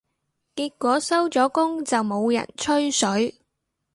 [0.55, 3.35] 結果收咗工就冇人吹水